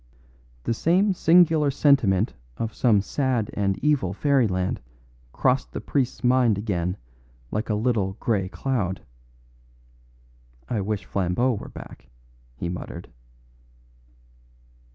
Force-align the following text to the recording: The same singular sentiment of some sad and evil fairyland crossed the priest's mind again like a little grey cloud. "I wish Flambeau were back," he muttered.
The 0.63 0.73
same 0.73 1.13
singular 1.13 1.69
sentiment 1.69 2.33
of 2.57 2.73
some 2.73 3.01
sad 3.01 3.51
and 3.53 3.77
evil 3.83 4.13
fairyland 4.13 4.81
crossed 5.31 5.73
the 5.73 5.79
priest's 5.79 6.23
mind 6.23 6.57
again 6.57 6.97
like 7.51 7.69
a 7.69 7.75
little 7.75 8.13
grey 8.13 8.49
cloud. 8.49 9.03
"I 10.67 10.81
wish 10.81 11.05
Flambeau 11.05 11.53
were 11.53 11.69
back," 11.69 12.09
he 12.55 12.67
muttered. 12.67 13.09